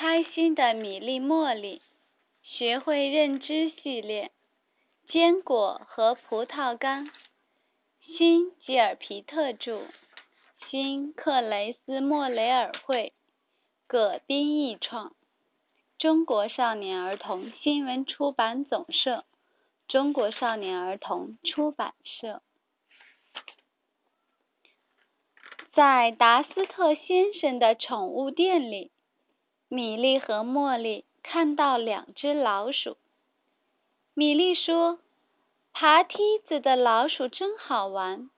[0.00, 1.82] 开心的米粒茉莉，
[2.42, 4.30] 学会认知系列，
[5.10, 7.10] 坚果和葡萄干，
[8.00, 9.82] 新吉尔皮特著，
[10.70, 13.12] 新克雷斯莫雷尔绘，
[13.86, 15.14] 葛斌译创，
[15.98, 19.26] 中国少年儿童新闻出版总社，
[19.86, 22.40] 中国少年儿童出版社。
[25.74, 28.90] 在达斯特先生的宠物店里，
[29.70, 32.98] 米莉和茉莉看到两只老鼠。
[34.12, 34.98] 米莉说
[35.72, 38.28] ：“爬梯子的老鼠真好玩。”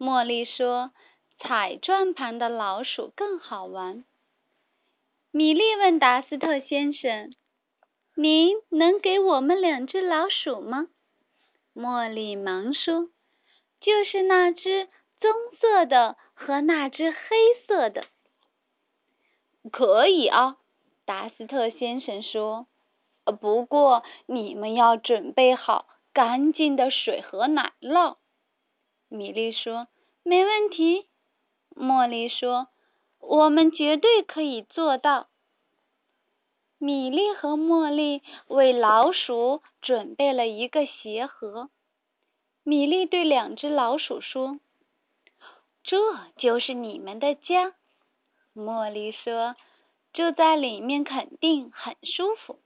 [0.00, 0.92] 茉莉说
[1.38, 4.04] ：“踩转盘的老鼠更好玩。”
[5.30, 7.34] 米莉问达斯特先生
[8.16, 10.88] ：“您能给我们两只老鼠吗？”
[11.76, 13.10] 茉莉忙说
[13.82, 14.88] ：“就是那只
[15.20, 17.18] 棕色的。”和那只黑
[17.66, 18.04] 色的，
[19.70, 20.56] 可以啊，
[21.04, 22.66] 达斯特先生说。
[23.40, 28.16] 不过你们要准备好干净的水和奶酪。
[29.08, 29.86] 米莉说
[30.24, 31.06] ：“没问题。”
[31.76, 32.66] 茉莉说
[33.20, 35.28] ：“我们绝对可以做到。”
[36.78, 41.70] 米莉和茉莉为老鼠准备了一个鞋盒。
[42.64, 44.58] 米莉对两只老鼠说。
[45.84, 45.96] 这
[46.36, 47.74] 就是你们的家，
[48.54, 49.56] 茉莉说
[50.12, 52.58] ：“住在里面肯定很舒服。”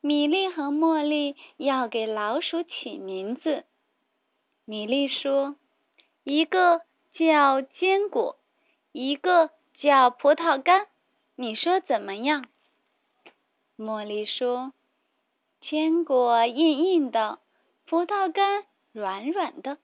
[0.00, 3.64] 米莉和茉莉要给老鼠起名字。
[4.64, 5.56] 米莉说
[6.24, 6.82] ：“一个
[7.14, 8.36] 叫坚果，
[8.92, 10.86] 一个叫葡萄干，
[11.36, 12.46] 你说怎么样？”
[13.78, 14.72] 茉莉说
[15.62, 17.38] ：“坚果硬硬的，
[17.86, 19.78] 葡萄干软软的，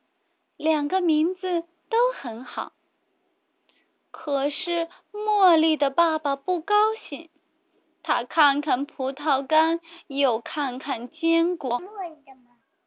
[0.56, 2.70] 两个名字。”都很好，
[4.22, 6.74] 可是茉莉的爸爸不高
[7.08, 7.30] 兴。
[8.02, 11.80] 他看看葡萄干，又看看坚果，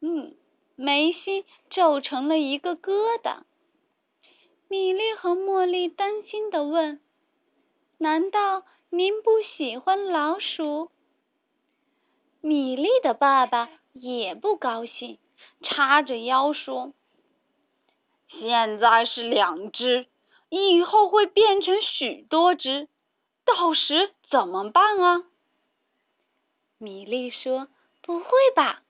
[0.00, 0.36] 嗯，
[0.76, 3.38] 眉心皱成了一个疙瘩。
[4.68, 7.00] 米莉和茉莉担心的问
[7.98, 10.92] ：“难道您不喜欢老鼠？”
[12.42, 15.18] 米莉的爸爸也不高兴，
[15.62, 16.92] 叉着腰说。
[18.28, 20.06] 现在是两只，
[20.48, 22.88] 以后会变成许多只，
[23.44, 25.24] 到时怎么办啊？
[26.78, 27.68] 米莉说
[28.02, 28.82] ：“不会吧？”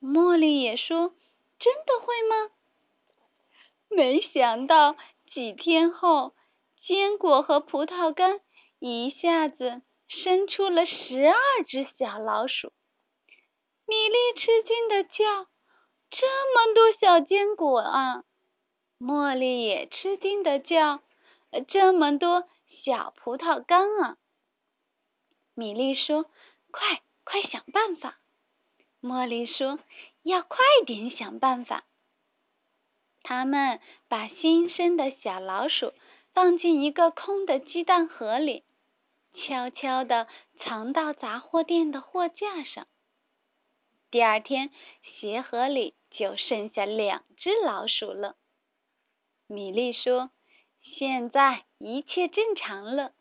[0.00, 1.12] 茉莉也说
[1.58, 2.50] ：“真的会吗？”
[3.88, 4.96] 没想到
[5.32, 6.34] 几天后，
[6.86, 8.40] 坚果和葡萄干
[8.78, 12.72] 一下子生出了十二只小老鼠。
[13.86, 15.46] 米莉吃惊的叫
[16.10, 18.24] ：“这么多小坚果啊！”
[18.98, 21.00] 茉莉也吃惊的叫
[21.68, 22.48] ：“这么多
[22.84, 24.16] 小葡萄干啊！”
[25.54, 26.26] 米莉说
[26.72, 28.18] ：“快快想办法！”
[29.02, 29.78] 茉莉说
[30.24, 31.84] ：“要快点想办法。”
[33.22, 35.92] 他们把新生的小老鼠
[36.32, 38.64] 放进一个空的鸡蛋盒里，
[39.34, 40.26] 悄悄地
[40.60, 42.86] 藏到杂货店的货架上。
[44.10, 44.70] 第二天，
[45.02, 48.36] 鞋盒里就剩下两只老鼠了。
[49.48, 50.30] 米莉说
[50.82, 53.12] ：“现在一切正常了，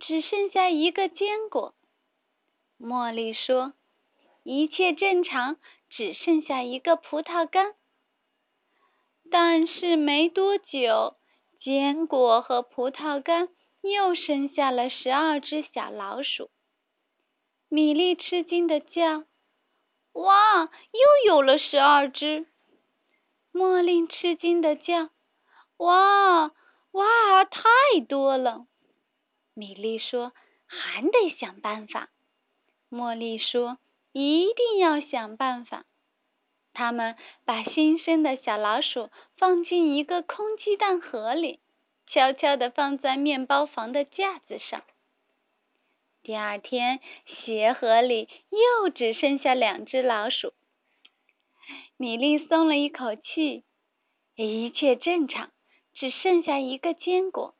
[0.00, 1.74] 只剩下一个坚果。”
[2.80, 3.74] 茉莉说
[4.42, 5.56] ：“一切正常，
[5.88, 7.74] 只剩下一个葡萄干。”
[9.30, 11.16] 但是没多久，
[11.60, 13.48] 坚果和葡萄干
[13.82, 16.50] 又生下了十二只小老鼠。
[17.68, 19.24] 米莉吃惊的叫
[20.14, 22.46] ：“哇，又有了十二只！”
[23.52, 25.10] 茉莉吃惊的叫。
[25.78, 26.52] 哇
[26.92, 27.62] 哇，太
[28.08, 28.66] 多了！
[29.54, 30.32] 米莉说
[30.66, 32.10] ：“还得想办法。”
[32.90, 33.78] 茉莉说
[34.12, 35.84] ：“一定要想办法。”
[36.72, 41.60] 他们把新生的小老鼠放进一个空鸡蛋盒里，
[42.06, 44.82] 悄悄地放在面包房的架子上。
[46.22, 50.52] 第二天，鞋盒里又只剩下两只老鼠。
[51.96, 53.64] 米莉松了一口气，
[54.36, 55.50] 一切正常。
[55.98, 57.56] 只剩下一个坚果，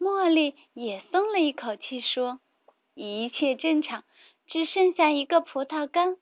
[0.00, 2.40] 茉莉也松了一口气，说
[2.94, 4.02] ：“一切正常，
[4.48, 6.16] 只剩下一个葡萄干。”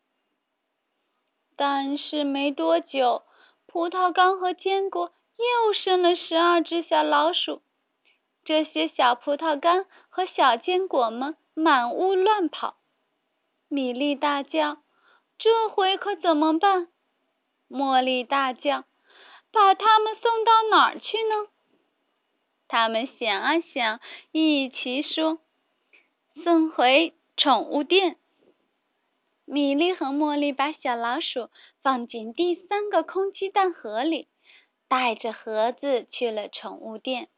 [1.56, 3.22] 但是没多久，
[3.66, 7.62] 葡萄干和坚果又生了十二只小老鼠。
[8.44, 12.76] 这些小葡萄干和小坚果们满屋乱跑。
[13.68, 14.82] 米莉大叫
[15.38, 16.88] ：“这回可怎么办？”
[17.70, 18.84] 茉莉大叫。
[19.52, 21.46] 把他们送到哪儿去呢？
[22.68, 24.00] 他们想啊想，
[24.32, 25.38] 一起说
[26.42, 28.16] ：“送回宠物店。
[29.44, 31.50] 米莉和茉莉把小老鼠
[31.82, 34.28] 放进第三个空鸡蛋盒里，
[34.88, 37.28] 带着盒子去了宠物店。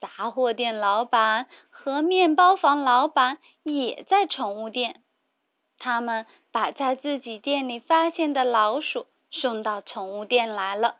[0.00, 5.02] 杂货店老板和面包房老板也在宠物店，
[5.78, 10.96] 他们把在自己店里发现的老鼠送到宠物店来了。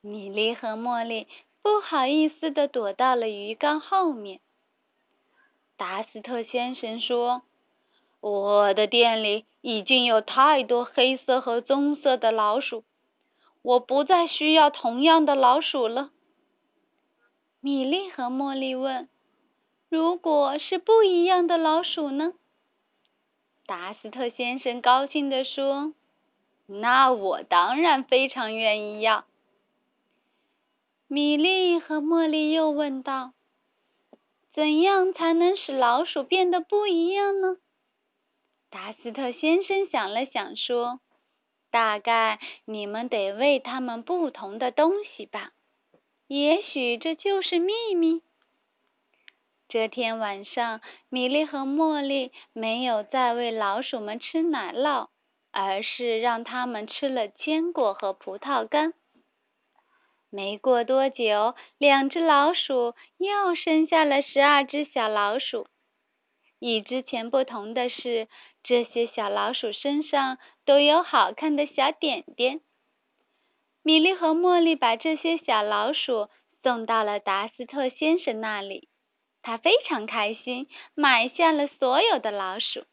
[0.00, 1.28] 米莉和茉莉
[1.62, 4.40] 不好意思的躲到了鱼缸后面。
[5.76, 7.42] 达斯特先生说
[8.20, 12.84] ：“我的店里已经有太多黑色和棕色的老鼠，
[13.62, 16.10] 我不再需要同样的老鼠了。”
[17.60, 19.08] 米莉和茉莉问
[19.88, 22.32] ：“如果是不一样的老鼠呢？”
[23.66, 25.94] 达斯特先生高兴地说
[26.80, 29.24] ：“那我当然非常愿意要。”
[31.08, 33.34] 米莉和茉莉又问道
[34.54, 37.56] ：“怎样才能使老鼠变得不一样呢？”
[38.70, 41.00] 达斯特先生想了想说
[41.70, 45.52] ：“大概你们得喂它们不同的东西吧。
[46.26, 48.22] 也许这就是秘密。”
[49.68, 50.80] 这天晚上，
[51.10, 55.08] 米莉和茉莉没有再喂老鼠们吃奶酪，
[55.52, 58.94] 而是让他们吃了坚果和葡萄干。
[60.30, 65.66] 没过多久，两只老鼠又生下了十二只小老鼠。
[66.58, 68.28] 与之前不同的是，
[68.62, 72.60] 这些小老鼠身上都有好看的小点点。
[73.82, 76.28] 米莉和茉莉把这些小老鼠
[76.62, 78.88] 送到了达斯特先生那里，
[79.42, 82.84] 他非常开心，买下了所有的老鼠。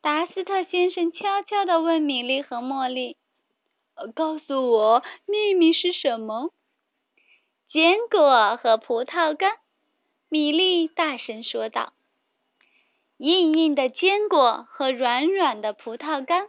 [0.00, 3.16] 达斯特先生悄悄地问米莉和茉莉。
[4.14, 6.50] 告诉我，秘密是什么？
[7.68, 9.58] 坚果和葡萄干，
[10.28, 11.92] 米莉大声说道。
[13.16, 16.48] 硬硬的坚果和软软的葡萄干，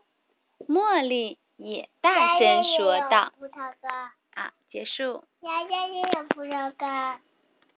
[0.68, 3.34] 茉莉也大声说道。
[3.40, 4.12] 葡萄干。
[4.36, 5.24] 啊，结束。
[5.42, 7.20] 丫丫也有葡萄干。